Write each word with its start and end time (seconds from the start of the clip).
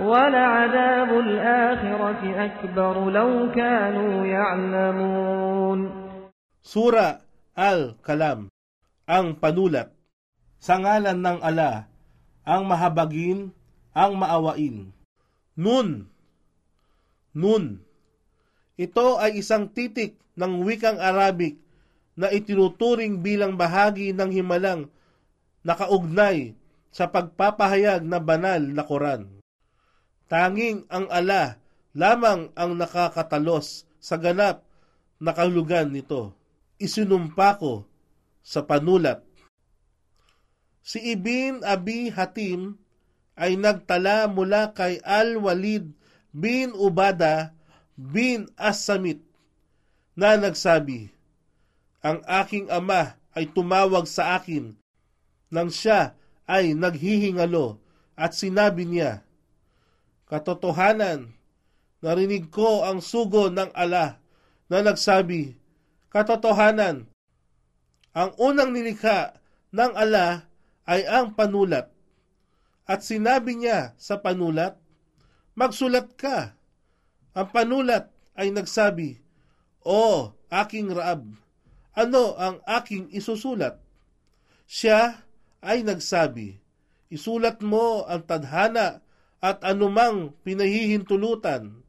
ولعذاب 0.00 1.10
الآخرة 1.18 2.22
أكبر 2.44 2.94
لو 3.10 3.30
كانوا 3.54 4.14
يعلمون 4.26 5.80
Sura 6.64 7.20
Al-Kalam, 7.52 8.48
ang 9.04 9.36
panulat. 9.36 9.92
Sa 10.56 10.80
ngalan 10.80 11.20
ng 11.20 11.38
ala, 11.44 11.92
ang 12.40 12.64
mahabagin, 12.64 13.52
ang 13.92 14.16
maawain. 14.16 14.88
Nun. 15.60 16.08
Nun. 17.36 17.84
Ito 18.80 19.20
ay 19.20 19.44
isang 19.44 19.68
titik 19.76 20.16
ng 20.40 20.64
wikang 20.64 20.96
Arabic 20.96 21.60
na 22.16 22.32
itinuturing 22.32 23.20
bilang 23.20 23.60
bahagi 23.60 24.16
ng 24.16 24.32
himalang 24.32 24.88
nakaugnay 25.68 26.56
sa 26.88 27.12
pagpapahayag 27.12 28.08
na 28.08 28.24
banal 28.24 28.62
na 28.62 28.82
Quran. 28.88 29.37
Tanging 30.29 30.85
ang 30.93 31.09
ala 31.09 31.57
lamang 31.97 32.53
ang 32.53 32.77
nakakatalos 32.77 33.89
sa 33.97 34.15
ganap 34.21 34.61
na 35.17 35.33
kahulugan 35.33 35.89
nito 35.89 36.37
isinumpa 36.79 37.59
ko 37.59 37.83
sa 38.45 38.63
panulat. 38.63 39.25
Si 40.85 41.01
Ibn 41.01 41.65
Abi 41.65 42.13
Hatim 42.13 42.79
ay 43.35 43.59
nagtala 43.59 44.31
mula 44.31 44.71
kay 44.71 45.03
Al-Walid 45.03 45.91
bin 46.31 46.71
Ubada 46.73 47.51
bin 47.99 48.47
As-Samit 48.55 49.19
na 50.15 50.39
nagsabi, 50.39 51.11
Ang 51.99 52.23
aking 52.25 52.71
ama 52.71 53.19
ay 53.35 53.51
tumawag 53.51 54.07
sa 54.07 54.39
akin 54.39 54.75
nang 55.51 55.67
siya 55.67 56.15
ay 56.47 56.73
naghihingalo 56.77 57.81
at 58.15 58.35
sinabi 58.35 58.87
niya, 58.87 59.23
Katotohanan, 60.29 61.33
narinig 62.05 62.53
ko 62.53 62.85
ang 62.85 63.01
sugo 63.01 63.49
ng 63.49 63.73
ala 63.73 64.21
na 64.69 64.77
nagsabi, 64.85 65.57
katotohanan. 66.13 67.09
Ang 68.13 68.31
unang 68.37 68.69
nilikha 68.69 69.41
ng 69.73 69.93
ala 69.97 70.45
ay 70.85 71.01
ang 71.09 71.33
panulat. 71.33 71.89
At 72.85 73.01
sinabi 73.01 73.57
niya 73.57 73.97
sa 73.97 74.21
panulat, 74.21 74.77
magsulat 75.57 76.13
ka. 76.13 76.53
Ang 77.33 77.47
panulat 77.49 78.13
ay 78.37 78.53
nagsabi, 78.53 79.21
O 79.81 80.29
aking 80.53 80.93
Raab, 80.93 81.25
ano 81.97 82.37
ang 82.37 82.61
aking 82.69 83.09
isusulat? 83.09 83.81
Siya 84.69 85.25
ay 85.65 85.81
nagsabi, 85.81 86.61
isulat 87.09 87.65
mo 87.65 88.05
ang 88.05 88.21
tadhana 88.21 89.01
at 89.39 89.63
anumang 89.63 90.35
pinahihintulutan 90.43 91.79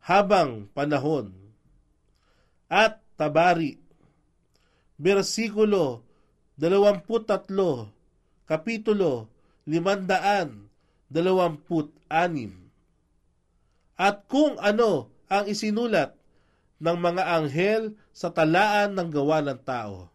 habang 0.00 0.68
panahon. 0.72 1.32
At 2.66 3.04
Tabari, 3.16 3.78
versikulo 4.96 6.02
23, 6.58 8.48
Kapitulo 8.48 9.28
526 9.68 11.12
At 13.96 14.16
kung 14.28 14.56
ano 14.60 15.08
ang 15.26 15.44
isinulat 15.50 16.16
ng 16.76 16.96
mga 16.96 17.22
anghel 17.40 17.96
sa 18.12 18.28
talaan 18.32 18.92
ng 18.96 19.08
gawa 19.08 19.40
ng 19.42 19.60
tao. 19.64 20.08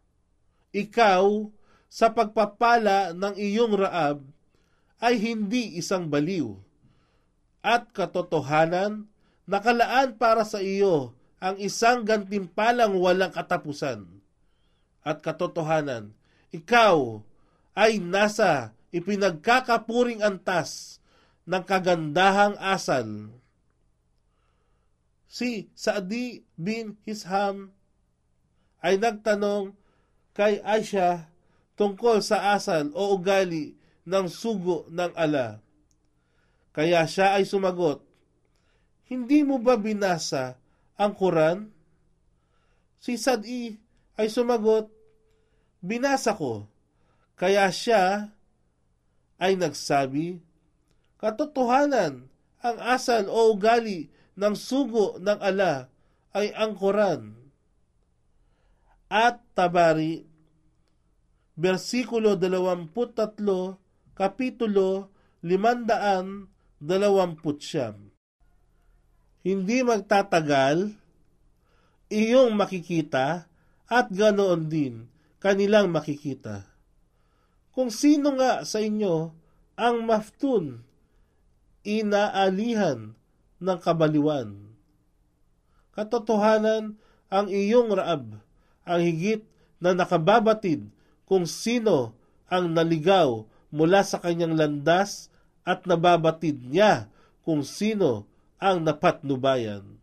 Ikaw, 0.71 1.51
sa 1.91 2.07
pagpapala 2.13 3.11
ng 3.11 3.35
iyong 3.35 3.75
raab, 3.75 4.23
ay 5.01 5.17
hindi 5.17 5.75
isang 5.81 6.07
baliw. 6.07 6.53
At 7.61 7.93
katotohanan, 7.93 9.05
nakalaan 9.45 10.17
para 10.17 10.41
sa 10.45 10.61
iyo 10.61 11.13
ang 11.41 11.57
isang 11.61 12.05
gantimpalang 12.05 12.97
walang 12.97 13.33
katapusan. 13.33 14.05
At 15.01 15.21
katotohanan, 15.21 16.13
ikaw 16.53 17.21
ay 17.77 18.01
nasa 18.01 18.73
ipinagkakapuring 18.91 20.21
antas 20.21 21.01
ng 21.45 21.63
kagandahang 21.65 22.57
asal 22.59 23.31
si 25.31 25.71
Saadi 25.71 26.43
bin 26.59 26.99
Hisham 27.07 27.71
ay 28.83 28.99
nagtanong 28.99 29.71
kay 30.35 30.59
Aisha 30.59 31.31
tungkol 31.79 32.19
sa 32.19 32.51
asal 32.51 32.91
o 32.91 33.15
ugali 33.15 33.79
ng 34.03 34.27
sugo 34.27 34.83
ng 34.91 35.15
ala. 35.15 35.63
Kaya 36.71 37.03
siya 37.03 37.35
ay 37.35 37.43
sumagot, 37.43 37.99
Hindi 39.11 39.43
mo 39.43 39.59
ba 39.59 39.75
binasa 39.75 40.55
ang 40.95 41.11
Quran? 41.11 41.67
Si 43.03 43.19
Sadi 43.19 43.75
ay 44.15 44.31
sumagot, 44.31 44.87
Binasa 45.81 46.37
ko. 46.37 46.69
Kaya 47.35 47.67
siya 47.73 48.29
ay 49.41 49.57
nagsabi, 49.57 50.37
Katotohanan, 51.17 52.29
ang 52.61 52.77
asal 52.77 53.25
o 53.25 53.57
ugali 53.57 54.13
ng 54.37 54.53
sugo 54.53 55.17
ng 55.17 55.39
ala 55.41 55.89
ay 56.37 56.53
ang 56.53 56.77
Quran. 56.77 57.33
At 59.09 59.41
Tabari, 59.57 60.23
versikulo 61.57 62.37
23, 62.37 63.35
kapitulo 64.15 65.09
520 66.81 68.09
Hindi 69.45 69.77
magtatagal, 69.85 70.89
iyong 72.09 72.57
makikita 72.57 73.45
at 73.85 74.09
ganoon 74.09 74.65
din 74.65 75.05
kanilang 75.37 75.93
makikita. 75.93 76.65
Kung 77.69 77.93
sino 77.93 78.33
nga 78.33 78.65
sa 78.65 78.81
inyo 78.81 79.29
ang 79.77 79.95
maftun, 80.09 80.81
inaalihan 81.85 83.13
ng 83.61 83.77
kabaliwan. 83.81 84.73
Katotohanan 85.93 86.97
ang 87.29 87.47
iyong 87.47 87.93
raab, 87.93 88.41
ang 88.85 89.01
higit 89.01 89.45
na 89.77 89.93
nakababatid 89.93 90.85
kung 91.29 91.45
sino 91.45 92.17
ang 92.51 92.73
naligaw 92.73 93.45
mula 93.71 94.03
sa 94.03 94.19
kanyang 94.19 94.57
landas 94.57 95.30
at 95.71 95.87
nababatid 95.87 96.67
niya 96.67 97.07
kung 97.47 97.63
sino 97.63 98.27
ang 98.59 98.83
napatnubayan. 98.83 99.95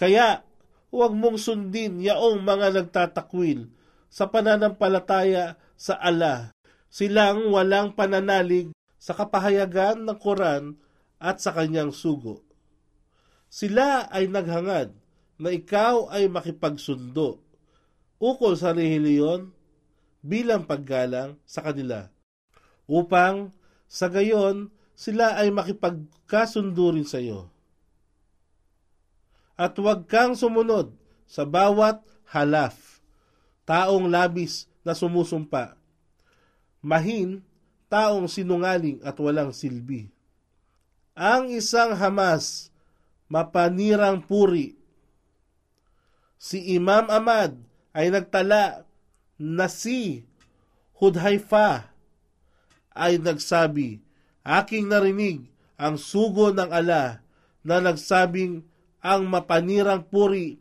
Kaya 0.00 0.40
huwag 0.88 1.12
mong 1.12 1.36
sundin 1.36 2.00
yaong 2.00 2.40
mga 2.40 2.72
nagtatakwil 2.80 3.68
sa 4.08 4.32
pananampalataya 4.32 5.60
sa 5.76 6.00
ala. 6.00 6.56
Silang 6.88 7.52
walang 7.52 7.92
pananalig 7.92 8.72
sa 8.96 9.12
kapahayagan 9.12 10.08
ng 10.08 10.16
Quran 10.16 10.80
at 11.20 11.44
sa 11.44 11.52
kanyang 11.52 11.92
sugo. 11.92 12.40
Sila 13.52 14.08
ay 14.08 14.32
naghangad 14.32 14.96
na 15.36 15.52
ikaw 15.52 16.08
ay 16.08 16.26
makipagsundo 16.32 17.44
ukol 18.18 18.58
sa 18.58 18.74
relihiyon 18.74 19.52
bilang 20.24 20.66
paggalang 20.66 21.38
sa 21.46 21.62
kanila 21.62 22.10
upang 22.90 23.54
sa 23.86 24.10
gayon 24.10 24.74
sila 24.98 25.38
ay 25.38 25.54
makipagkasundo 25.54 26.90
rin 26.90 27.06
sa 27.06 27.22
iyo. 27.22 27.46
At 29.54 29.78
huwag 29.78 30.10
kang 30.10 30.34
sumunod 30.34 30.90
sa 31.30 31.46
bawat 31.46 32.02
halaf, 32.34 32.98
taong 33.62 34.10
labis 34.10 34.66
na 34.82 34.98
sumusumpa, 34.98 35.78
mahin, 36.82 37.46
taong 37.86 38.26
sinungaling 38.26 38.98
at 39.06 39.14
walang 39.22 39.54
silbi. 39.54 40.10
Ang 41.14 41.54
isang 41.54 41.94
Hamas 41.94 42.74
mapanirang 43.30 44.22
puri. 44.22 44.74
Si 46.38 46.74
Imam 46.74 47.06
Ahmad 47.10 47.54
ay 47.94 48.10
nagtala 48.10 48.86
na 49.38 49.66
si 49.70 50.22
Hudhaifa 50.98 51.90
ay 52.94 53.18
nagsabi, 53.22 54.02
Aking 54.48 54.88
narinig 54.88 55.44
ang 55.76 56.00
sugo 56.00 56.48
ng 56.48 56.72
ala 56.72 57.20
na 57.60 57.84
nagsabing 57.84 58.64
ang 59.04 59.28
mapanirang 59.28 60.08
puri 60.08 60.56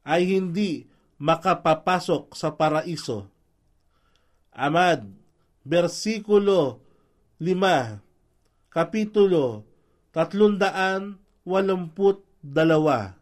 ay 0.00 0.24
hindi 0.24 0.88
makapapasok 1.20 2.32
sa 2.32 2.56
paraiso. 2.56 3.28
Amad, 4.48 5.12
versikulo 5.60 6.80
5, 7.36 8.00
kapitulo 8.72 9.68
300 10.16 11.20
walumput 11.44 12.24
dalawa 12.40 13.20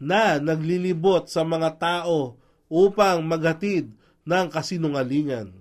na 0.00 0.40
naglilibot 0.40 1.28
sa 1.28 1.44
mga 1.44 1.76
tao 1.76 2.40
upang 2.72 3.20
maghatid 3.22 3.92
ng 4.24 4.46
kasinungalingan. 4.48 5.60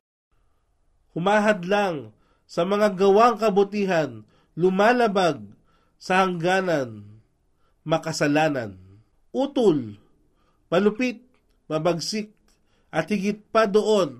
Humahad 1.11 1.67
lang 1.67 2.15
sa 2.51 2.67
mga 2.67 2.99
gawang 2.99 3.39
kabutihan, 3.39 4.27
lumalabag 4.59 5.39
sa 5.95 6.27
hangganan, 6.27 7.23
makasalanan. 7.87 8.75
Utol, 9.31 9.95
palupit, 10.67 11.23
mabagsik, 11.71 12.35
at 12.91 13.07
higit 13.07 13.39
pa 13.55 13.71
doon, 13.71 14.19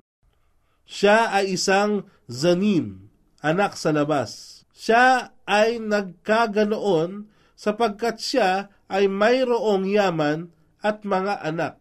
siya 0.87 1.35
ay 1.35 1.59
isang 1.59 2.07
zanim, 2.31 3.11
anak 3.43 3.75
sa 3.75 3.91
labas. 3.91 4.63
Siya 4.71 5.35
ay 5.43 5.83
nagkaganoon 5.83 7.27
sapagkat 7.59 8.23
siya 8.23 8.71
ay 8.87 9.11
mayroong 9.11 9.83
yaman 9.83 10.55
at 10.79 11.03
mga 11.03 11.35
anak. 11.43 11.75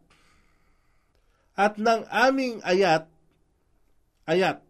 At 1.54 1.78
ng 1.78 2.10
aming 2.10 2.58
ayat, 2.66 3.06
ayat, 4.26 4.66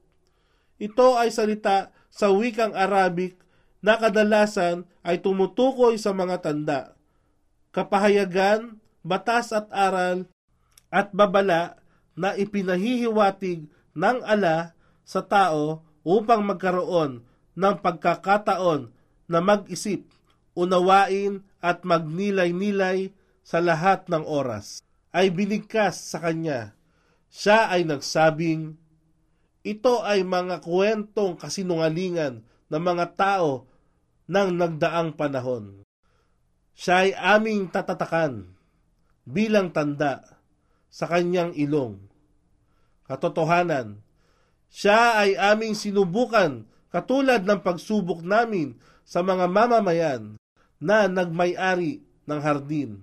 ito 0.80 1.20
ay 1.20 1.28
salita 1.28 1.92
sa 2.08 2.32
wikang 2.32 2.72
Arabic 2.72 3.37
na 3.84 4.00
kadalasan 4.00 4.88
ay 5.04 5.20
tumutukoy 5.20 6.00
sa 6.00 6.16
mga 6.16 6.40
tanda, 6.40 6.80
kapahayagan, 7.70 8.80
batas 9.04 9.52
at 9.52 9.68
aral, 9.72 10.25
at 10.90 11.12
babala 11.14 11.78
na 12.18 12.34
ipinahihiwatig 12.34 13.70
ng 13.94 14.18
ala 14.26 14.75
sa 15.06 15.22
tao 15.22 15.84
upang 16.02 16.42
magkaroon 16.44 17.22
ng 17.54 17.75
pagkakataon 17.80 18.90
na 19.30 19.38
mag-isip, 19.38 20.08
unawain 20.56 21.44
at 21.62 21.87
magnilay-nilay 21.87 23.14
sa 23.44 23.62
lahat 23.62 24.08
ng 24.10 24.25
oras. 24.26 24.82
Ay 25.14 25.30
binigkas 25.30 25.99
sa 25.99 26.22
kanya. 26.22 26.75
Siya 27.30 27.70
ay 27.70 27.87
nagsabing, 27.87 28.75
ito 29.61 30.00
ay 30.00 30.25
mga 30.25 30.64
kwentong 30.64 31.37
kasinungalingan 31.37 32.40
ng 32.45 32.83
mga 32.83 33.07
tao 33.19 33.69
ng 34.31 34.49
nagdaang 34.57 35.12
panahon. 35.19 35.85
Siya 36.73 37.05
ay 37.05 37.11
aming 37.12 37.69
tatatakan 37.69 38.47
bilang 39.29 39.69
tanda 39.69 40.25
sa 40.88 41.05
kanyang 41.05 41.52
ilong. 41.52 42.00
Katotohanan, 43.05 44.00
siya 44.71 45.19
ay 45.21 45.37
aming 45.37 45.76
sinubukan 45.76 46.64
katulad 46.88 47.43
ng 47.43 47.61
pagsubok 47.61 48.23
namin 48.23 48.79
sa 49.05 49.21
mga 49.21 49.50
mamamayan 49.50 50.38
na 50.79 51.11
nagmay-ari 51.11 52.00
ng 52.25 52.40
hardin. 52.40 53.02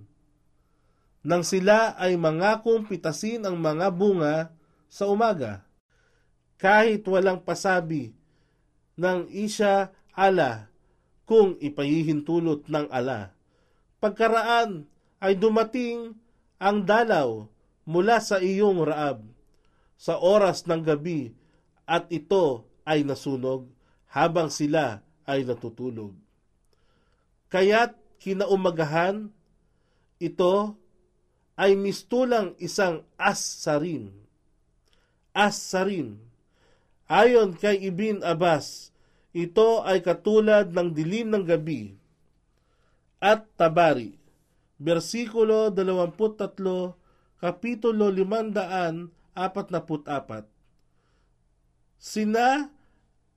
Nang 1.28 1.44
sila 1.44 1.94
ay 2.00 2.16
mangakong 2.16 2.88
pitasin 2.88 3.44
ang 3.44 3.60
mga 3.60 3.92
bunga 3.92 4.36
sa 4.88 5.12
umaga, 5.12 5.67
kahit 6.58 7.06
walang 7.06 7.42
pasabi 7.42 8.14
ng 8.98 9.30
isya 9.30 9.94
ala 10.18 10.70
kung 11.30 11.56
ipahihintulot 11.62 12.66
ng 12.66 12.88
ala. 12.90 13.34
Pagkaraan 14.02 14.90
ay 15.22 15.38
dumating 15.38 16.18
ang 16.58 16.82
dalaw 16.82 17.46
mula 17.86 18.18
sa 18.22 18.42
iyong 18.42 18.82
raab. 18.82 19.22
Sa 19.98 20.22
oras 20.22 20.70
ng 20.70 20.86
gabi 20.86 21.34
at 21.90 22.06
ito 22.14 22.70
ay 22.86 23.02
nasunog 23.02 23.66
habang 24.14 24.54
sila 24.54 25.02
ay 25.26 25.42
natutulog. 25.42 26.14
Kaya't 27.50 27.98
kinaumagahan, 28.22 29.34
ito 30.22 30.78
ay 31.58 31.74
mistulang 31.74 32.54
isang 32.62 33.02
as-sarin. 33.18 34.14
As-sarin. 35.34 36.27
Ayon 37.08 37.56
kay 37.56 37.88
Ibn 37.88 38.20
Abbas, 38.20 38.92
ito 39.32 39.80
ay 39.88 40.04
katulad 40.04 40.76
ng 40.76 40.92
dilim 40.92 41.32
ng 41.32 41.48
gabi. 41.48 41.96
At 43.24 43.48
Tabari, 43.56 44.20
versikulo 44.76 45.72
23, 45.72 47.40
kapitulo 47.40 48.12
544. 48.12 50.52
Sina 51.96 52.76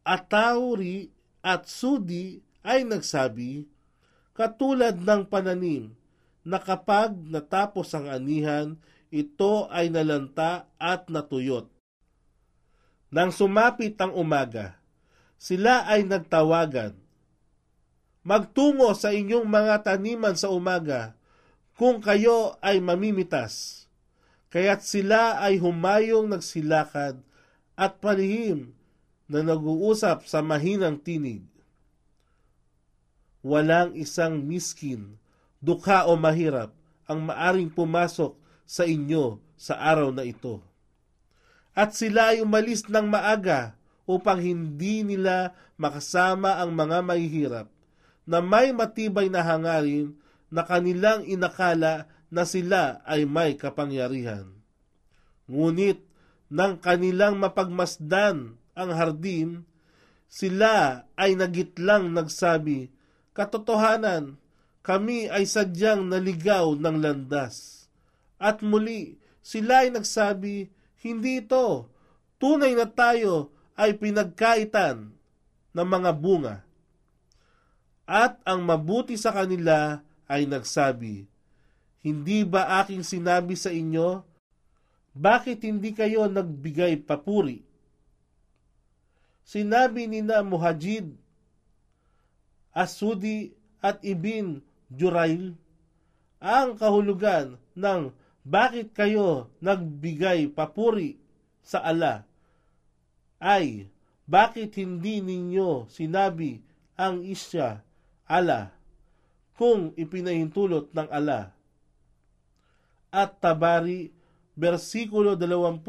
Atauri 0.03 1.07
at 1.39 1.71
Sudi 1.71 2.43
ay 2.67 2.83
nagsabi, 2.83 3.71
katulad 4.35 4.99
ng 4.99 5.31
pananim 5.31 5.95
na 6.43 6.59
kapag 6.59 7.15
natapos 7.15 7.95
ang 7.95 8.11
anihan, 8.11 8.75
ito 9.15 9.71
ay 9.71 9.95
nalanta 9.95 10.67
at 10.75 11.07
natuyot. 11.07 11.71
Nang 13.11 13.35
sumapit 13.35 13.99
ang 13.99 14.15
umaga, 14.15 14.79
sila 15.35 15.87
ay 15.91 16.07
nagtawagan, 16.07 16.95
Magtungo 18.21 18.93
sa 18.93 19.17
inyong 19.17 19.49
mga 19.49 19.81
taniman 19.81 20.37
sa 20.37 20.53
umaga, 20.53 21.17
kung 21.81 22.05
kayo 22.05 22.61
ay 22.61 22.77
mamimitas. 22.77 23.89
Kaya't 24.53 24.85
sila 24.85 25.41
ay 25.41 25.57
humayong 25.57 26.29
nagsilakad 26.29 27.17
at 27.81 27.93
palihim 28.05 28.77
na 29.25 29.41
nag-uusap 29.41 30.29
sa 30.29 30.45
mahinang 30.45 31.01
tinig. 31.01 31.41
Walang 33.41 33.97
isang 33.97 34.45
miskin, 34.45 35.17
dukha 35.65 36.05
o 36.05 36.13
mahirap 36.21 36.77
ang 37.09 37.25
maaring 37.25 37.73
pumasok 37.73 38.37
sa 38.69 38.85
inyo 38.85 39.41
sa 39.57 39.81
araw 39.81 40.13
na 40.13 40.29
ito. 40.29 40.61
At 41.81 41.97
sila 41.97 42.37
ay 42.37 42.45
umalis 42.45 42.85
ng 42.93 43.09
maaga 43.09 43.73
upang 44.05 44.37
hindi 44.37 45.01
nila 45.01 45.57
makasama 45.81 46.61
ang 46.61 46.77
mga 46.77 47.01
mahihirap 47.01 47.73
na 48.29 48.45
may 48.45 48.69
matibay 48.77 49.33
na 49.33 49.41
hangarin 49.41 50.13
na 50.53 50.69
kanilang 50.69 51.25
inakala 51.25 52.05
na 52.29 52.45
sila 52.45 53.01
ay 53.09 53.25
may 53.25 53.57
kapangyarihan. 53.57 54.53
Ngunit 55.49 56.05
nang 56.53 56.77
kanilang 56.85 57.41
mapagmasdan 57.41 58.61
ang 58.77 58.91
hardin, 58.93 59.65
sila 60.29 61.09
ay 61.17 61.33
nagitlang 61.33 62.13
nagsabi, 62.13 62.93
Katotohanan, 63.33 64.37
kami 64.85 65.33
ay 65.33 65.49
sadyang 65.49 66.13
naligaw 66.13 66.77
ng 66.77 66.97
landas. 67.01 67.89
At 68.37 68.61
muli, 68.61 69.17
sila 69.41 69.89
ay 69.89 69.97
nagsabi, 69.97 70.69
Hindi 71.01 71.41
ito, 71.41 71.89
tunay 72.37 72.77
na 72.77 72.85
tayo 72.85 73.49
ay 73.73 73.97
pinagkaitan 73.97 75.09
ng 75.73 75.89
mga 75.89 76.11
bunga. 76.13 76.57
At 78.05 78.37
ang 78.45 78.61
mabuti 78.61 79.17
sa 79.17 79.33
kanila 79.33 80.05
ay 80.29 80.45
nagsabi, 80.45 81.25
Hindi 82.05 82.45
ba 82.45 82.85
aking 82.85 83.01
sinabi 83.01 83.57
sa 83.57 83.73
inyo, 83.73 84.25
bakit 85.17 85.65
hindi 85.67 85.91
kayo 85.97 86.29
nagbigay 86.29 87.03
papuri? 87.03 87.65
Sinabi 89.43 90.07
ni 90.07 90.23
na 90.23 90.45
Muhajid, 90.47 91.11
Asudi 92.71 93.51
at 93.83 93.99
Ibin 94.07 94.63
Jurail, 94.87 95.59
ang 96.39 96.79
kahulugan 96.79 97.59
ng 97.75 98.15
bakit 98.47 98.97
kayo 98.97 99.53
nagbigay 99.61 100.49
papuri 100.49 101.21
sa 101.61 101.85
ala 101.85 102.25
ay 103.41 103.89
bakit 104.31 104.79
hindi 104.79 105.21
ninyo 105.21 105.91
sinabi 105.91 106.63
ang 106.95 107.25
isya 107.25 107.83
ala 108.29 108.81
kung 109.61 109.93
ipinahintulot 109.93 110.89
ng 110.97 111.09
ala. 111.13 111.53
At 113.13 113.37
Tabari, 113.43 114.09
versikulo 114.57 115.37
23, 115.37 115.85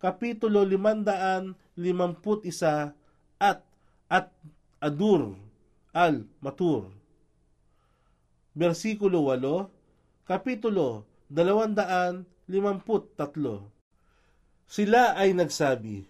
kapitulo 0.00 0.64
551 0.64 2.96
at 3.36 3.60
at 4.06 4.30
Adur 4.80 5.36
al-Matur. 5.92 6.88
Versikulo 8.56 9.28
8, 9.28 10.24
kapitulo 10.24 11.04
253. 11.30 12.46
Sila 14.66 15.14
ay 15.14 15.34
nagsabi, 15.34 16.06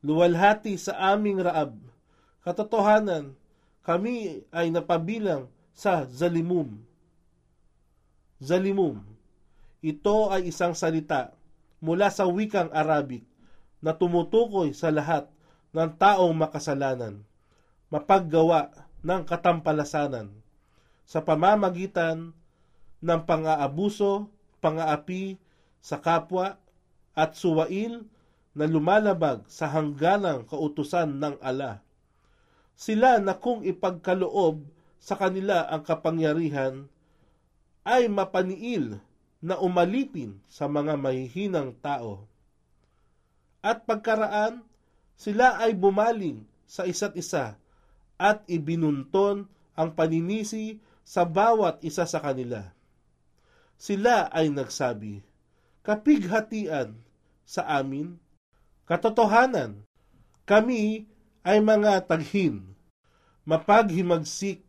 Luwalhati 0.00 0.80
sa 0.80 0.96
aming 1.12 1.44
raab, 1.44 1.76
katotohanan, 2.40 3.36
kami 3.84 4.44
ay 4.48 4.72
napabilang 4.72 5.52
sa 5.76 6.08
zalimum. 6.08 6.80
Zalimum. 8.40 9.04
Ito 9.84 10.32
ay 10.32 10.48
isang 10.48 10.72
salita 10.72 11.36
mula 11.80 12.08
sa 12.08 12.28
wikang 12.28 12.72
Arabic 12.72 13.24
na 13.80 13.96
tumutukoy 13.96 14.76
sa 14.76 14.92
lahat 14.92 15.28
ng 15.72 15.90
taong 15.96 16.36
makasalanan, 16.36 17.24
mapaggawa 17.88 18.72
ng 19.00 19.24
katampalasanan 19.24 20.28
sa 21.08 21.24
pamamagitan 21.24 22.36
ng 23.00 23.20
pang-aabuso, 23.24 24.28
pang-aapi 24.60 25.40
sa 25.80 25.98
kapwa 25.98 26.60
at 27.16 27.34
suwail 27.34 28.04
na 28.54 28.64
lumalabag 28.68 29.42
sa 29.48 29.66
hangganang 29.72 30.44
kautusan 30.46 31.16
ng 31.18 31.40
ala 31.40 31.80
sila 32.80 33.20
na 33.20 33.36
kung 33.36 33.60
ipagkaloob 33.60 34.64
sa 34.96 35.12
kanila 35.12 35.68
ang 35.68 35.84
kapangyarihan 35.84 36.88
ay 37.84 38.08
mapaniil 38.08 38.96
na 39.44 39.60
umalipin 39.60 40.40
sa 40.48 40.64
mga 40.64 40.96
mahihinang 40.96 41.76
tao. 41.84 42.24
At 43.60 43.84
pagkaraan, 43.84 44.64
sila 45.12 45.60
ay 45.60 45.76
bumaling 45.76 46.48
sa 46.64 46.88
isa't 46.88 47.20
isa 47.20 47.60
at 48.16 48.48
ibinunton 48.48 49.44
ang 49.76 49.90
paninisi 49.92 50.80
sa 51.04 51.28
bawat 51.28 51.84
isa 51.84 52.08
sa 52.08 52.16
kanila. 52.24 52.72
Sila 53.80 54.28
ay 54.28 54.52
nagsabi, 54.52 55.24
kapighatian 55.80 57.00
sa 57.48 57.64
amin, 57.80 58.20
katotohanan, 58.84 59.80
kami 60.44 61.08
ay 61.40 61.64
mga 61.64 62.04
taghin, 62.04 62.76
mapaghimagsik 63.48 64.60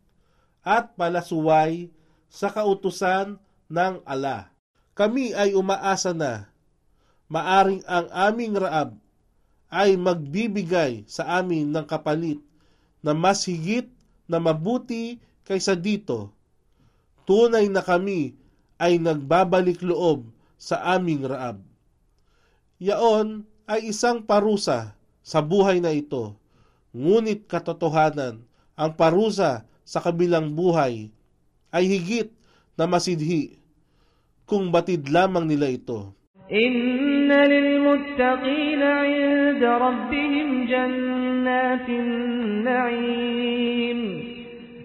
at 0.64 0.96
palasuway 0.96 1.92
sa 2.32 2.48
kautusan 2.48 3.36
ng 3.68 4.00
ala. 4.08 4.48
Kami 4.96 5.36
ay 5.36 5.52
umaasa 5.52 6.16
na 6.16 6.48
maaring 7.28 7.84
ang 7.84 8.08
aming 8.16 8.56
raab 8.56 8.96
ay 9.68 9.92
magbibigay 10.00 11.04
sa 11.04 11.36
amin 11.36 11.68
ng 11.68 11.84
kapalit 11.84 12.40
na 13.04 13.12
mas 13.12 13.44
higit 13.44 13.92
na 14.24 14.40
mabuti 14.40 15.20
kaysa 15.44 15.76
dito. 15.76 16.32
Tunay 17.28 17.68
na 17.68 17.84
kami 17.84 18.40
ay 18.82 18.98
nagbabalik 18.98 19.78
loob 19.86 20.26
sa 20.58 20.82
aming 20.98 21.22
raab. 21.22 21.62
Yaon 22.82 23.46
ay 23.70 23.94
isang 23.94 24.26
parusa 24.26 24.98
sa 25.22 25.38
buhay 25.38 25.78
na 25.78 25.94
ito 25.94 26.42
Ngunit 26.92 27.48
katotohanan, 27.48 28.44
ang 28.76 28.92
parusa 28.92 29.64
sa 29.80 29.98
kabilang 30.04 30.52
buhay 30.52 31.08
ay 31.72 31.84
higit 31.88 32.28
na 32.76 32.84
masidhi 32.84 33.56
kung 34.44 34.68
batid 34.68 35.08
lamang 35.08 35.48
nila 35.48 35.72
ito. 35.72 36.12
Inna 36.52 37.48
lilmuttaqina 37.48 39.08
'inda 39.08 39.70
rabbihim 39.80 40.68
jannatin 40.68 42.08
na'im. 42.60 44.21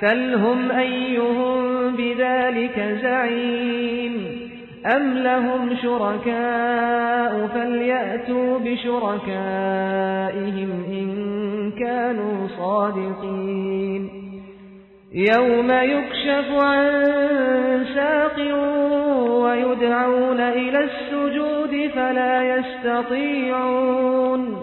سلهم 0.00 0.70
أيهم 0.70 1.96
بذلك 1.96 2.98
زعيم 3.02 4.44
أم 4.96 5.18
لهم 5.18 5.76
شركاء 5.82 7.46
فليأتوا 7.54 8.58
بشركائهم 8.58 9.24
إن 10.88 11.10
كانوا 11.78 12.48
صادقين 12.58 14.10
يوم 15.14 15.70
يكشف 15.70 16.50
عن 16.50 16.84
ساق 17.94 18.38
ويدعون 19.42 20.40
إلى 20.40 20.84
السجود 20.84 21.90
فلا 21.94 22.56
يستطيعون 22.56 24.62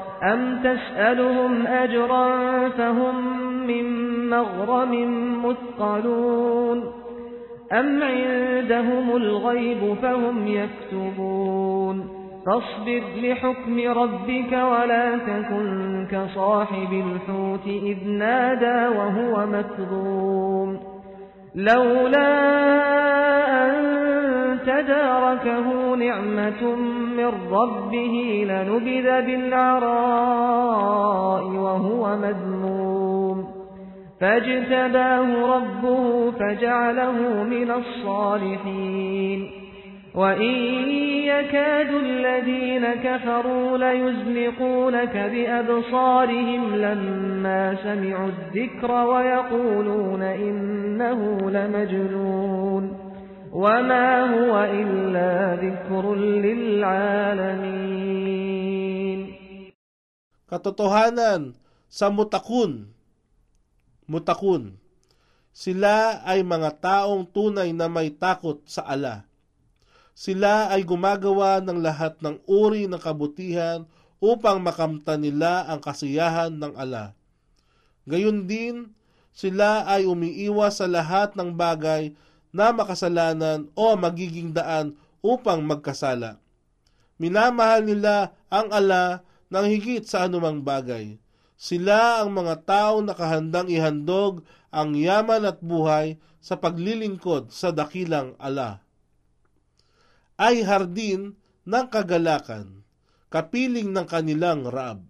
أم 0.23 0.59
تسألهم 0.63 1.67
أجرا 1.67 2.69
فهم 2.69 3.41
من 3.67 3.85
مغرم 4.29 4.95
مثقلون 5.45 6.83
أم 7.71 8.03
عندهم 8.03 9.15
الغيب 9.15 9.93
فهم 10.01 10.47
يكتبون 10.47 12.21
فاصبر 12.45 13.01
لحكم 13.17 13.79
ربك 13.79 14.51
ولا 14.51 15.17
تكن 15.17 16.07
كصاحب 16.11 16.93
الحوت 16.93 17.67
إذ 17.67 18.07
نادى 18.07 18.97
وهو 18.97 19.45
مكظوم 19.45 20.79
لولا 21.55 22.31
أن 23.65 24.59
تداركه 24.65 25.95
نعمة 25.95 26.75
من 27.31 27.53
ربه 27.53 28.45
لنبذ 28.47 29.21
بالعراء 29.25 30.63
وهو 31.43 32.17
مذموم 32.17 33.47
فاجتباه 34.21 35.55
ربه 35.55 36.31
فجعله 36.31 37.43
من 37.43 37.71
الصالحين 37.71 39.51
وإن 40.15 40.55
يكاد 41.23 41.93
الذين 41.93 42.85
كفروا 42.93 43.77
ليزلقونك 43.77 45.17
بأبصارهم 45.33 46.75
لما 46.75 47.75
سمعوا 47.83 48.27
الذكر 48.27 48.91
ويقولون 48.91 50.21
إنه 50.21 51.49
لمجنون 51.51 53.00
وما 53.52 54.08
هو 54.36 54.52
إلا 54.64 55.30
ذكر 55.62 56.04
للعالمين 56.14 58.06
Katotohanan 60.46 61.58
sa 61.90 62.06
mutakun. 62.06 62.86
Mutakun. 64.06 64.78
Sila 65.50 66.22
ay 66.22 66.46
mga 66.46 66.70
taong 66.78 67.26
tunay 67.26 67.74
na 67.74 67.90
may 67.90 68.14
takot 68.14 68.62
sa 68.62 68.86
ala. 68.86 69.26
Sila 70.14 70.70
ay 70.70 70.86
gumagawa 70.86 71.58
ng 71.66 71.82
lahat 71.82 72.22
ng 72.22 72.38
uri 72.46 72.86
ng 72.86 73.02
kabutihan 73.02 73.90
upang 74.22 74.62
makamta 74.62 75.18
nila 75.18 75.66
ang 75.66 75.82
kasiyahan 75.82 76.54
ng 76.54 76.78
ala. 76.78 77.18
Gayun 78.06 78.46
din, 78.46 78.94
sila 79.34 79.82
ay 79.84 80.06
umiiwas 80.06 80.78
sa 80.78 80.86
lahat 80.86 81.34
ng 81.34 81.52
bagay 81.52 82.14
na 82.51 82.75
makasalanan 82.75 83.71
o 83.73 83.95
magiging 83.95 84.51
daan 84.51 84.95
upang 85.23 85.63
magkasala. 85.63 86.39
Minamahal 87.15 87.87
nila 87.87 88.35
ang 88.51 88.71
ala 88.71 89.23
ng 89.51 89.65
higit 89.67 90.03
sa 90.03 90.27
anumang 90.27 90.63
bagay. 90.63 91.19
Sila 91.55 92.23
ang 92.23 92.33
mga 92.33 92.65
taong 92.65 93.05
nakahandang 93.05 93.69
ihandog 93.69 94.41
ang 94.73 94.97
yaman 94.97 95.45
at 95.45 95.61
buhay 95.61 96.17
sa 96.41 96.57
paglilingkod 96.57 97.53
sa 97.53 97.69
dakilang 97.69 98.33
ala. 98.41 98.81
Ay 100.41 100.65
hardin 100.65 101.37
ng 101.67 101.85
kagalakan, 101.93 102.81
kapiling 103.29 103.93
ng 103.93 104.07
kanilang 104.09 104.65
raab. 104.65 105.05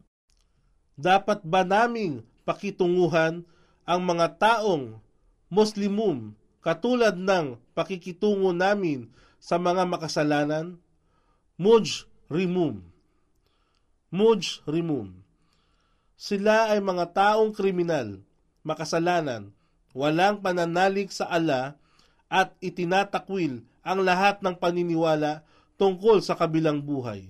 Dapat 1.00 1.48
ba 1.48 1.64
naming 1.64 2.28
pakitunguhan 2.44 3.48
ang 3.88 4.02
mga 4.04 4.36
taong 4.36 5.00
Muslimum 5.48 6.36
katulad 6.62 7.18
ng 7.18 7.58
pakikitungo 7.74 8.54
namin 8.54 9.10
sa 9.42 9.58
mga 9.58 9.84
makasalanan? 9.90 10.78
Muj 11.58 12.06
rimum. 12.30 12.82
Muj 14.14 14.62
rimum. 14.70 15.14
Sila 16.22 16.70
ay 16.70 16.78
mga 16.82 17.18
taong 17.18 17.50
kriminal, 17.50 18.22
makasalanan, 18.62 19.50
walang 19.98 20.38
pananalig 20.38 21.10
sa 21.10 21.26
ala 21.26 21.82
at 22.30 22.54
itinatakwil 22.62 23.66
ang 23.82 24.00
lahat 24.06 24.40
ng 24.46 24.54
paniniwala 24.54 25.42
tungkol 25.82 26.22
sa 26.22 26.38
kabilang 26.38 26.78
buhay. 26.78 27.26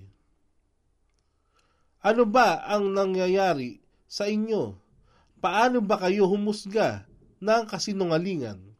Ano 2.04 2.28
ba 2.28 2.60
ang 2.68 2.92
nangyayari 2.92 3.80
sa 4.04 4.28
inyo? 4.28 4.76
Paano 5.40 5.80
ba 5.80 5.96
kayo 5.96 6.28
humusga 6.28 7.08
ng 7.40 7.62
kasinungalingan? 7.64 8.71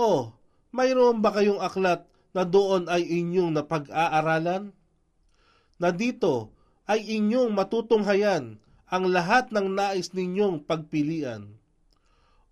O, 0.00 0.32
mayroon 0.72 1.20
ba 1.20 1.28
kayong 1.28 1.60
aklat 1.60 2.08
na 2.32 2.48
doon 2.48 2.88
ay 2.88 3.04
inyong 3.04 3.52
napag-aaralan? 3.52 4.72
Na 5.76 5.92
dito 5.92 6.56
ay 6.88 7.04
inyong 7.20 7.52
matutunghayan 7.52 8.56
ang 8.88 9.04
lahat 9.12 9.52
ng 9.52 9.68
nais 9.76 10.16
ninyong 10.16 10.64
pagpilian. 10.64 11.52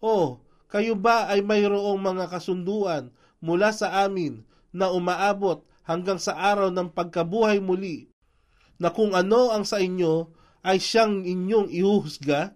O, 0.05 0.45
kayo 0.69 0.93
ba 0.93 1.33
ay 1.33 1.41
mayroong 1.41 1.97
mga 1.97 2.29
kasunduan 2.29 3.09
mula 3.41 3.73
sa 3.73 4.05
amin 4.05 4.45
na 4.69 4.93
umaabot 4.93 5.65
hanggang 5.89 6.21
sa 6.21 6.37
araw 6.37 6.69
ng 6.69 6.93
pagkabuhay 6.93 7.65
muli 7.65 8.13
na 8.77 8.93
kung 8.93 9.17
ano 9.17 9.57
ang 9.57 9.65
sa 9.65 9.81
inyo 9.81 10.29
ay 10.61 10.77
siyang 10.77 11.25
inyong 11.25 11.73
ihuhusga? 11.73 12.53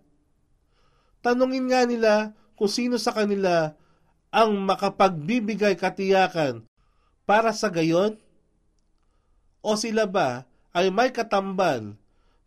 Tanungin 1.24 1.72
nga 1.72 1.88
nila 1.88 2.36
kung 2.60 2.68
sino 2.68 3.00
sa 3.00 3.16
kanila 3.16 3.72
ang 4.32 4.56
makapagbibigay 4.64 5.76
katiyakan 5.76 6.64
para 7.28 7.52
sa 7.52 7.68
gayon? 7.68 8.16
O 9.62 9.76
sila 9.78 10.08
ba 10.08 10.48
ay 10.72 10.88
may 10.88 11.12
katambal 11.12 11.94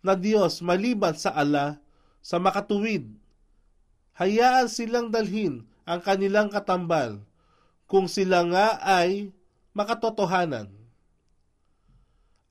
na 0.01 0.13
Diyos 0.17 0.59
maliban 0.59 1.13
sa 1.15 1.31
ala 1.31 1.79
sa 2.19 2.41
makatuwid. 2.41 3.07
Hayaan 4.17 4.67
silang 4.67 5.13
dalhin 5.13 5.63
ang 5.85 6.01
kanilang 6.01 6.49
katambal 6.49 7.21
kung 7.85 8.09
sila 8.09 8.41
nga 8.49 8.81
ay 8.81 9.29
makatotohanan. 9.77 10.73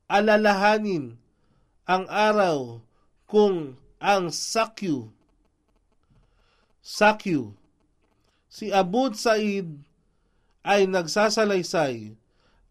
Alalahanin 0.06 1.18
ang 1.84 2.06
araw 2.06 2.78
kung 3.26 3.74
ang 3.98 4.30
sakyu 4.30 5.10
sakyu 6.84 7.56
si 8.54 8.70
Abud 8.70 9.18
Said 9.18 9.66
ay 10.62 10.86
nagsasalaysay 10.86 12.14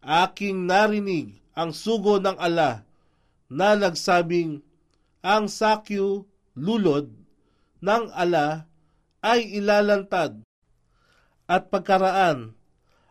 aking 0.00 0.64
narinig 0.64 1.36
ang 1.52 1.76
sugo 1.76 2.16
ng 2.16 2.40
ala 2.40 2.88
na 3.52 3.76
nagsabing 3.76 4.64
ang 5.20 5.44
sakyu 5.44 6.24
lulod 6.56 7.12
ng 7.84 8.04
ala 8.16 8.64
ay 9.20 9.44
ilalantad 9.60 10.40
at 11.44 11.68
pagkaraan 11.68 12.56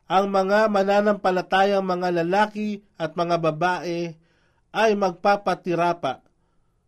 ang 0.09 0.25
mga 0.33 0.65
mananampalatayang 0.73 1.85
mga 1.85 2.25
lalaki 2.25 2.81
at 2.97 3.13
mga 3.13 3.37
babae 3.37 4.17
ay 4.73 4.91
magpapatirapa 4.97 6.25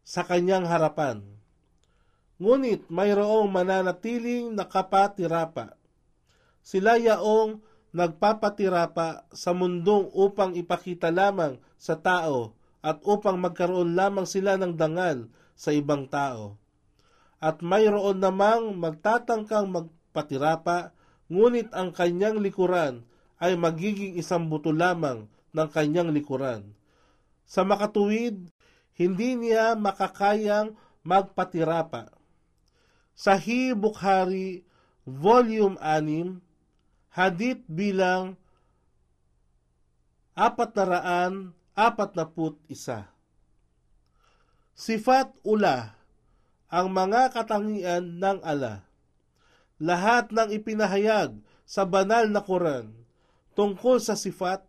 sa 0.01 0.25
kanyang 0.25 0.65
harapan. 0.65 1.34
Ngunit 2.35 2.91
mayroong 2.91 3.47
mananatiling 3.47 4.51
nakapatirapa. 4.51 5.79
Sila 6.59 6.99
yaong 6.99 7.63
nagpapatirapa 7.95 9.31
sa 9.31 9.55
mundong 9.55 10.11
upang 10.11 10.51
ipakita 10.59 11.15
lamang 11.15 11.55
sa 11.79 11.95
tao 11.95 12.51
at 12.83 12.99
upang 13.07 13.39
magkaroon 13.39 13.95
lamang 13.95 14.27
sila 14.27 14.59
ng 14.59 14.75
dangal 14.75 15.31
sa 15.55 15.71
ibang 15.71 16.11
tao. 16.11 16.59
At 17.39 17.63
mayroon 17.63 18.19
namang 18.19 18.75
magtatangkang 18.75 19.71
magpatirapa, 19.71 20.91
ngunit 21.31 21.71
ang 21.71 21.95
kanyang 21.95 22.43
likuran 22.43 23.07
ay 23.39 23.55
magiging 23.55 24.19
isang 24.19 24.51
buto 24.51 24.75
lamang 24.75 25.31
ng 25.55 25.67
kanyang 25.71 26.11
likuran. 26.11 26.75
Sa 27.47 27.63
makatuwid, 27.63 28.51
hindi 28.99 29.29
niya 29.39 29.77
makakayang 29.79 30.75
magpatirapa. 31.05 32.14
Sahih 33.15 33.71
Bukhari, 33.79 34.67
Volume 35.07 35.79
6, 35.79 36.43
Hadith 37.15 37.63
bilang 37.71 38.35
apat 40.35 40.75
na 40.75 40.83
raan, 40.83 41.33
apat 41.71 42.11
na 42.19 42.27
put 42.27 42.59
isa. 42.67 43.07
Sifat 44.75 45.31
ula, 45.47 45.95
ang 46.67 46.91
mga 46.91 47.31
katangian 47.31 48.19
ng 48.19 48.43
ala. 48.43 48.83
Lahat 49.79 50.35
ng 50.35 50.51
ipinahayag 50.51 51.39
sa 51.63 51.87
banal 51.87 52.27
na 52.27 52.43
Quran 52.43 52.91
tungkol 53.55 54.03
sa 54.03 54.19
sifat, 54.19 54.67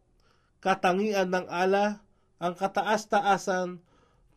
katangian 0.63 1.35
ng 1.35 1.51
ala, 1.51 2.07
ang 2.39 2.55
kataas-taasan 2.55 3.83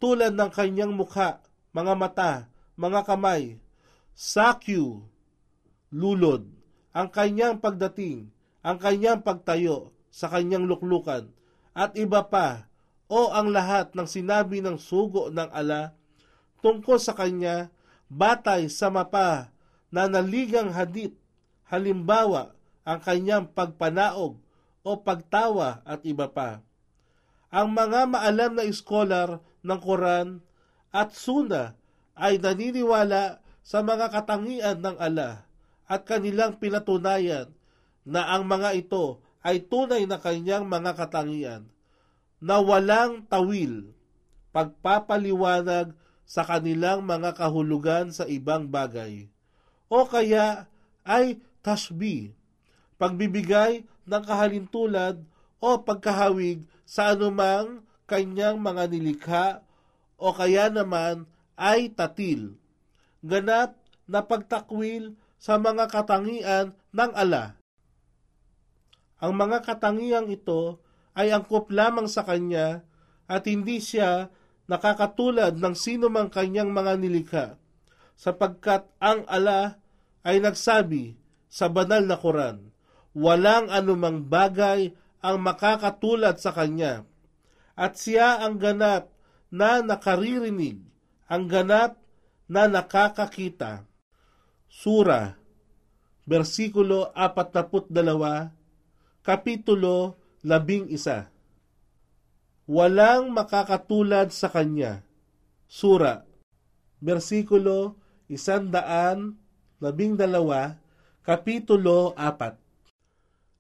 tulad 0.02 0.34
ng 0.34 0.50
kanyang 0.50 0.98
mukha, 0.98 1.46
mga 1.78 1.94
mata, 1.94 2.32
mga 2.74 3.06
kamay, 3.06 3.62
sakyu, 4.20 5.08
lulod, 5.96 6.44
ang 6.92 7.08
kanyang 7.08 7.64
pagdating, 7.64 8.28
ang 8.60 8.76
kanyang 8.76 9.24
pagtayo 9.24 9.96
sa 10.12 10.28
kanyang 10.28 10.68
luklukan, 10.68 11.32
at 11.72 11.96
iba 11.96 12.28
pa, 12.28 12.68
o 13.08 13.32
ang 13.32 13.48
lahat 13.56 13.96
ng 13.96 14.04
sinabi 14.04 14.60
ng 14.60 14.76
sugo 14.76 15.32
ng 15.32 15.48
ala 15.56 15.96
tungkol 16.60 17.00
sa 17.00 17.16
kanya, 17.16 17.72
batay 18.12 18.68
sa 18.68 18.92
mapa 18.92 19.56
na 19.88 20.12
naligang 20.12 20.76
hadit, 20.76 21.16
halimbawa, 21.72 22.52
ang 22.84 23.00
kanyang 23.00 23.48
pagpanaog 23.48 24.36
o 24.84 24.90
pagtawa 25.00 25.80
at 25.88 26.04
iba 26.04 26.28
pa. 26.28 26.60
Ang 27.56 27.72
mga 27.72 28.04
maalam 28.04 28.52
na 28.60 28.68
iskolar 28.68 29.40
ng 29.64 29.80
Quran 29.80 30.44
at 30.92 31.16
Suna 31.16 31.78
ay 32.20 32.36
naniniwala 32.42 33.40
sa 33.66 33.86
mga 33.86 34.10
katangian 34.10 34.80
ng 34.80 34.98
ala 34.98 35.46
at 35.90 36.06
kanilang 36.06 36.58
pinatunayan 36.58 37.50
na 38.06 38.26
ang 38.34 38.46
mga 38.46 38.78
ito 38.78 39.22
ay 39.46 39.64
tunay 39.64 40.04
na 40.06 40.20
kanyang 40.20 40.68
mga 40.68 40.96
katangian 40.96 41.64
na 42.40 42.60
walang 42.64 43.28
tawil, 43.28 43.92
pagpapaliwanag 44.56 45.92
sa 46.24 46.46
kanilang 46.46 47.04
mga 47.04 47.36
kahulugan 47.36 48.14
sa 48.16 48.24
ibang 48.30 48.70
bagay. 48.70 49.28
O 49.90 50.06
kaya 50.06 50.70
ay 51.02 51.42
tashbih, 51.66 52.38
pagbibigay 53.02 53.84
ng 54.06 54.24
kahalintulad 54.24 55.20
o 55.58 55.70
pagkahawig 55.82 56.64
sa 56.86 57.14
anumang 57.18 57.82
kanyang 58.06 58.62
mga 58.62 58.84
nilikha 58.90 59.48
o 60.18 60.32
kaya 60.34 60.70
naman 60.70 61.26
ay 61.60 61.92
tatil. 61.92 62.56
Ganap 63.20 63.76
na 64.08 64.24
pagtakwil 64.24 65.20
sa 65.36 65.60
mga 65.60 65.92
katangian 65.92 66.76
ng 66.96 67.12
ala. 67.16 67.60
Ang 69.20 69.34
mga 69.36 69.60
katangiang 69.68 70.32
ito 70.32 70.80
ay 71.12 71.36
angkop 71.36 71.68
lamang 71.70 72.08
sa 72.08 72.24
kanya 72.24 72.88
at 73.28 73.44
hindi 73.44 73.84
siya 73.84 74.32
nakakatulad 74.72 75.60
ng 75.60 75.76
sino 75.76 76.08
mang 76.08 76.32
kanyang 76.32 76.72
mga 76.72 76.94
nilikha 76.96 77.48
sapagkat 78.16 78.88
ang 79.04 79.28
ala 79.28 79.80
ay 80.24 80.40
nagsabi 80.40 81.20
sa 81.52 81.68
banal 81.68 82.04
na 82.04 82.16
Quran, 82.16 82.72
walang 83.12 83.68
anumang 83.68 84.24
bagay 84.28 84.96
ang 85.20 85.44
makakatulad 85.44 86.40
sa 86.40 86.56
kanya. 86.56 87.04
At 87.76 88.00
siya 88.00 88.44
ang 88.44 88.60
ganap 88.60 89.12
na 89.52 89.84
nakaririnig, 89.84 90.80
ang 91.28 91.48
ganap 91.48 91.99
na 92.50 92.66
nakakakita. 92.66 93.86
Sura, 94.66 95.38
versikulo 96.26 97.14
42, 97.14 98.50
kapitulo 99.22 100.18
11. 100.42 101.30
Walang 102.66 103.30
makakatulad 103.34 104.34
sa 104.34 104.50
kanya. 104.50 105.06
Sura, 105.70 106.26
versikulo 106.98 108.02
112, 108.30 109.38
kapitulo 111.22 112.18
4. 112.18 112.58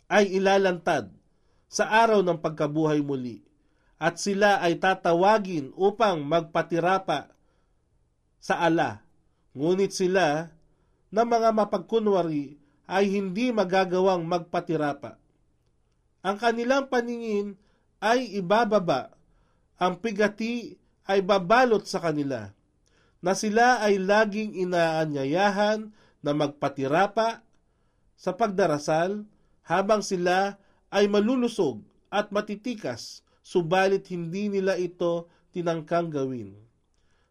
Ay 0.09 0.25
ilalantad 0.41 1.13
sa 1.69 1.85
araw 1.85 2.25
ng 2.25 2.41
pagkabuhay 2.41 3.05
muli 3.05 3.45
at 4.01 4.17
sila 4.17 4.57
ay 4.65 4.81
tatawagin 4.81 5.69
upang 5.77 6.25
magpatirapa 6.25 7.29
sa 8.39 8.63
ala. 8.63 9.03
Ngunit 9.53 9.91
sila 9.91 10.51
na 11.11 11.21
mga 11.27 11.51
mapagkunwari 11.51 12.55
ay 12.89 13.05
hindi 13.05 13.53
magagawang 13.53 14.25
magpatirapa. 14.25 15.19
Ang 16.25 16.35
kanilang 16.41 16.89
paningin 16.89 17.55
ay 18.01 18.39
ibababa, 18.39 19.13
ang 19.79 19.99
pigati 19.99 20.75
ay 21.07 21.23
babalot 21.23 21.85
sa 21.87 22.03
kanila, 22.03 22.51
na 23.19 23.33
sila 23.35 23.83
ay 23.83 23.99
laging 23.99 24.55
inaanyayahan 24.55 25.91
na 26.19 26.31
magpatirapa 26.35 27.43
sa 28.19 28.31
pagdarasal 28.35 29.23
habang 29.63 30.03
sila 30.03 30.59
ay 30.91 31.07
malulusog 31.07 31.83
at 32.11 32.33
matitikas, 32.33 33.23
subalit 33.45 34.09
hindi 34.11 34.51
nila 34.51 34.75
ito 34.75 35.29
tinangkang 35.55 36.11
gawin. 36.11 36.68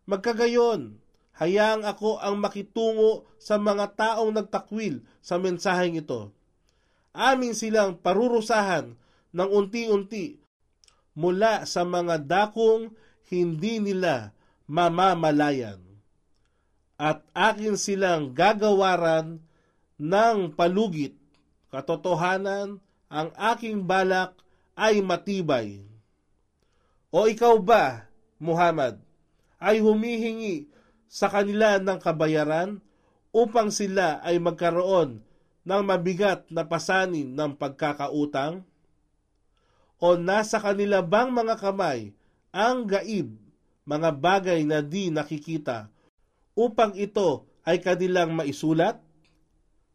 Magkagayon, 0.09 0.97
hayaang 1.37 1.85
ako 1.85 2.17
ang 2.17 2.41
makitungo 2.41 3.29
sa 3.37 3.61
mga 3.61 3.93
taong 3.93 4.33
nagtakwil 4.33 5.05
sa 5.21 5.37
mensaheng 5.37 6.01
ito. 6.01 6.33
Amin 7.13 7.53
silang 7.53 8.01
parurusahan 8.01 8.97
ng 9.37 9.49
unti-unti 9.53 10.41
mula 11.13 11.69
sa 11.69 11.85
mga 11.85 12.25
dakong 12.25 12.97
hindi 13.29 13.85
nila 13.85 14.33
mamamalayan. 14.65 15.77
At 16.97 17.29
akin 17.37 17.77
silang 17.77 18.33
gagawaran 18.33 19.45
ng 20.01 20.57
palugit, 20.57 21.21
katotohanan 21.69 22.81
ang 23.13 23.29
aking 23.37 23.85
balak 23.85 24.33
ay 24.73 25.05
matibay. 25.05 25.85
O 27.13 27.29
ikaw 27.29 27.61
ba, 27.61 28.09
Muhammad, 28.41 29.01
ay 29.59 29.83
humihingi 29.83 30.71
sa 31.11 31.27
kanila 31.27 31.79
ng 31.83 31.99
kabayaran 31.99 32.79
upang 33.35 33.69
sila 33.75 34.23
ay 34.23 34.39
magkaroon 34.39 35.21
ng 35.67 35.83
mabigat 35.85 36.49
na 36.49 36.65
pasanin 36.65 37.29
ng 37.35 37.53
pagkakautang? 37.59 38.65
O 39.99 40.15
nasa 40.15 40.63
kanila 40.63 41.03
bang 41.03 41.29
mga 41.35 41.59
kamay 41.59 42.15
ang 42.55 42.87
gaib, 42.87 43.35
mga 43.83 44.11
bagay 44.15 44.63
na 44.63 44.79
di 44.79 45.11
nakikita, 45.11 45.91
upang 46.55 46.95
ito 46.95 47.45
ay 47.67 47.83
kanilang 47.83 48.33
maisulat? 48.33 49.03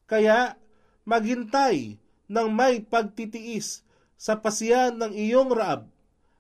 Kaya 0.06 0.60
maghintay 1.08 1.98
ng 2.28 2.48
may 2.52 2.84
pagtitiis 2.84 3.82
sa 4.20 4.40
pasiyan 4.40 5.00
ng 5.00 5.12
iyong 5.16 5.52
raab 5.52 5.88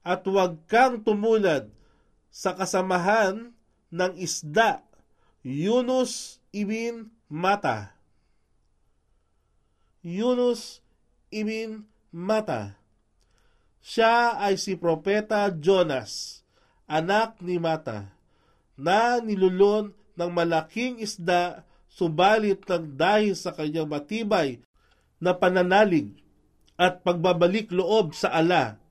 at 0.03 0.23
huwag 0.27 0.59
kang 0.67 0.99
tumulad 1.03 1.71
sa 2.33 2.57
kasamahan 2.57 3.53
ng 3.93 4.13
isda, 4.17 4.81
Yunus 5.45 6.41
ibn 6.49 7.13
Mata. 7.29 7.93
Yunus 10.01 10.81
ibn 11.29 11.85
Mata. 12.09 12.81
Siya 13.85 14.41
ay 14.41 14.57
si 14.57 14.73
Propeta 14.73 15.45
Jonas, 15.53 16.41
anak 16.89 17.37
ni 17.45 17.61
Mata, 17.61 18.09
na 18.73 19.21
nilulon 19.21 19.93
ng 20.17 20.31
malaking 20.33 21.05
isda 21.05 21.61
subalit 21.85 22.65
ng 22.65 22.97
dahil 22.97 23.37
sa 23.37 23.53
kanyang 23.53 23.85
matibay 23.85 24.57
na 25.21 25.37
pananalig 25.37 26.17
at 26.73 27.05
pagbabalik 27.05 27.69
loob 27.69 28.17
sa 28.17 28.33
ala. 28.33 28.81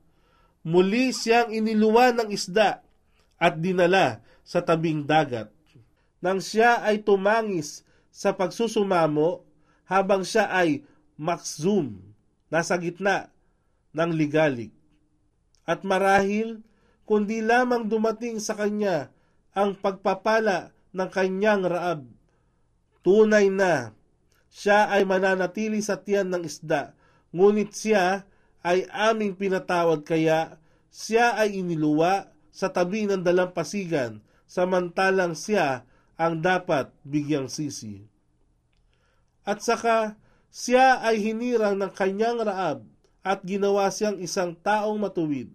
Muli 0.63 1.11
siyang 1.11 1.51
iniluwan 1.51 2.23
ng 2.23 2.29
isda 2.31 2.79
at 3.43 3.59
dinala 3.59 4.23
sa 4.47 4.63
tabing 4.63 5.03
dagat. 5.03 5.51
Nang 6.23 6.39
siya 6.39 6.79
ay 6.79 7.03
tumangis 7.03 7.83
sa 8.07 8.31
pagsusumamo 8.31 9.43
habang 9.83 10.23
siya 10.23 10.47
ay 10.47 10.87
makzum, 11.19 11.99
nasa 12.47 12.79
gitna 12.79 13.27
ng 13.91 14.11
ligalig. 14.15 14.71
At 15.67 15.83
marahil, 15.83 16.63
kundi 17.03 17.43
lamang 17.43 17.91
dumating 17.91 18.39
sa 18.39 18.55
kanya 18.55 19.11
ang 19.51 19.75
pagpapala 19.75 20.71
ng 20.95 21.09
kanyang 21.11 21.67
raab. 21.67 22.07
Tunay 23.03 23.51
na 23.51 23.91
siya 24.47 24.87
ay 24.87 25.03
mananatili 25.03 25.83
sa 25.83 25.99
tiyan 25.99 26.31
ng 26.31 26.47
isda, 26.47 26.95
ngunit 27.35 27.75
siya 27.75 28.23
ay 28.63 28.87
aming 28.87 29.35
pinatawad 29.35 30.07
kaya 30.07 30.55
siya 30.87 31.35
ay 31.35 31.59
iniluwa 31.59 32.32
sa 32.53 32.69
tabi 32.69 33.09
ng 33.09 33.25
dalampasigan 33.25 34.21
samantalang 34.45 35.33
siya 35.33 35.89
ang 36.13 36.37
dapat 36.37 36.93
bigyang 37.01 37.49
sisi. 37.49 38.05
At 39.41 39.65
saka 39.65 40.15
siya 40.53 41.01
ay 41.01 41.17
hinirang 41.17 41.81
ng 41.81 41.91
kanyang 41.97 42.45
raab 42.45 42.85
at 43.25 43.41
ginawa 43.41 43.89
siyang 43.89 44.21
isang 44.21 44.53
taong 44.53 45.01
matuwid. 45.01 45.49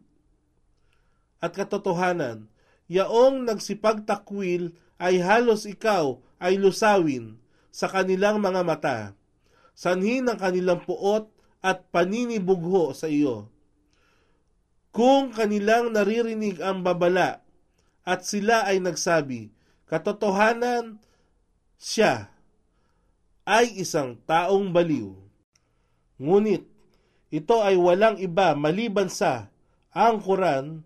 At 1.39 1.55
katotohanan, 1.55 2.51
yaong 2.91 3.47
nagsipagtakwil 3.47 4.75
ay 4.99 5.23
halos 5.23 5.71
ikaw 5.71 6.19
ay 6.43 6.59
lusawin 6.59 7.39
sa 7.71 7.87
kanilang 7.87 8.43
mga 8.43 8.63
mata, 8.67 8.99
sanhin 9.79 10.27
ng 10.27 10.35
kanilang 10.35 10.83
puot 10.83 11.31
at 11.63 11.87
paninibugho 11.95 12.91
sa 12.91 13.07
iyo 13.07 13.47
kung 14.99 15.31
kanilang 15.31 15.95
naririnig 15.95 16.59
ang 16.59 16.83
babala 16.83 17.39
at 18.03 18.27
sila 18.27 18.67
ay 18.67 18.83
nagsabi, 18.83 19.55
katotohanan 19.87 20.99
siya 21.79 22.35
ay 23.47 23.79
isang 23.79 24.19
taong 24.27 24.75
baliw. 24.75 25.15
Ngunit 26.19 26.67
ito 27.31 27.63
ay 27.63 27.79
walang 27.79 28.19
iba 28.19 28.59
maliban 28.59 29.07
sa 29.07 29.55
ang 29.95 30.19
Quran 30.19 30.83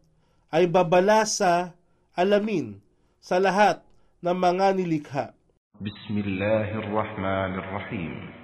ay 0.53 0.68
babala 0.68 1.25
sa 1.25 1.72
alamin 2.12 2.85
sa 3.16 3.40
lahat 3.40 3.81
ng 4.20 4.37
mga 4.37 4.77
nilikha. 4.77 5.33
Bismillahirrahmanirrahim. 5.81 8.41